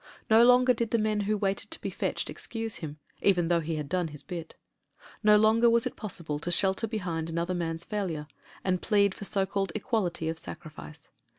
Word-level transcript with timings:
No 0.31 0.43
longer 0.43 0.73
did 0.73 0.89
the 0.89 0.97
men 0.97 1.19
who 1.19 1.37
waited 1.37 1.69
to 1.69 1.79
be 1.79 1.91
fetched 1.91 2.31
excuse 2.31 2.77
him— 2.77 2.97
even 3.21 3.49
though 3.49 3.59
he 3.59 3.75
had 3.75 3.87
"done 3.87 4.07
his 4.07 4.23
bit" 4.23 4.55
No 5.21 5.37
longer 5.37 5.69
was 5.69 5.85
it 5.85 5.95
possible 5.95 6.39
to 6.39 6.49
shelter 6.49 6.87
behind 6.87 7.29
another 7.29 7.53
man's 7.53 7.83
failure, 7.83 8.25
and 8.63 8.81
plead 8.81 9.13
for 9.13 9.25
so 9.25 9.45
called 9.45 9.71
equality 9.75 10.27
of 10.27 10.39
sacrifice. 10.39 11.07